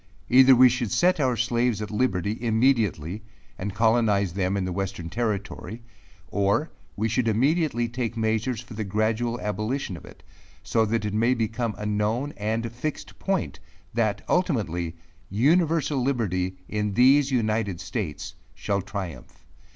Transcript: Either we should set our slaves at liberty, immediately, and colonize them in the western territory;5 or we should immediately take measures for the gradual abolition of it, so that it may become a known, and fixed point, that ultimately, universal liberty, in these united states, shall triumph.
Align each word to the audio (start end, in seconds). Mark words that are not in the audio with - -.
Either 0.29 0.55
we 0.55 0.67
should 0.67 0.91
set 0.91 1.19
our 1.19 1.37
slaves 1.37 1.79
at 1.79 1.91
liberty, 1.91 2.35
immediately, 2.43 3.21
and 3.59 3.75
colonize 3.75 4.33
them 4.33 4.57
in 4.57 4.65
the 4.65 4.71
western 4.73 5.11
territory;5 5.11 5.79
or 6.29 6.71
we 6.95 7.07
should 7.07 7.27
immediately 7.27 7.87
take 7.87 8.17
measures 8.17 8.61
for 8.61 8.73
the 8.73 8.83
gradual 8.83 9.39
abolition 9.41 9.95
of 9.95 10.03
it, 10.03 10.23
so 10.63 10.85
that 10.87 11.05
it 11.05 11.13
may 11.13 11.35
become 11.35 11.75
a 11.77 11.85
known, 11.85 12.33
and 12.37 12.71
fixed 12.71 13.19
point, 13.19 13.59
that 13.93 14.23
ultimately, 14.27 14.95
universal 15.29 16.01
liberty, 16.01 16.57
in 16.67 16.95
these 16.95 17.29
united 17.29 17.79
states, 17.79 18.33
shall 18.55 18.81
triumph. 18.81 19.45